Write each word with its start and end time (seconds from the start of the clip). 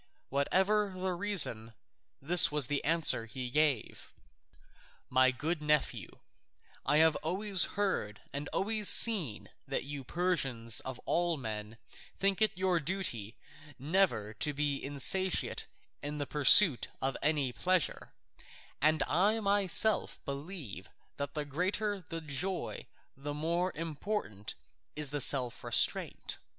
Whatever 0.29 0.93
the 0.95 1.13
reason, 1.13 1.75
this 2.19 2.51
was 2.51 2.65
the 2.65 2.83
answer 2.83 3.27
he 3.27 3.51
gave: 3.51 4.11
"My 5.11 5.29
good 5.29 5.61
nephew, 5.61 6.09
I 6.83 6.97
have 6.97 7.15
always 7.17 7.65
heard 7.77 8.19
and 8.33 8.47
always 8.47 8.89
seen 8.89 9.51
that 9.67 9.83
you 9.83 10.03
Persians 10.03 10.79
of 10.79 10.97
all 11.05 11.37
men 11.37 11.77
think 12.17 12.41
it 12.41 12.51
your 12.57 12.79
duty 12.79 13.35
never 13.77 14.33
to 14.33 14.53
be 14.53 14.83
insatiate 14.83 15.67
in 16.01 16.17
the 16.17 16.25
pursuit 16.25 16.87
of 16.99 17.15
any 17.21 17.53
pleasure; 17.53 18.11
and 18.81 19.03
I 19.03 19.39
myself 19.39 20.19
believe 20.25 20.89
that 21.17 21.35
the 21.35 21.45
greater 21.45 22.03
the 22.09 22.21
joy 22.21 22.87
the 23.15 23.35
more 23.35 23.71
important 23.75 24.55
is 24.95 25.11
self 25.23 25.63
restraint. 25.63 26.39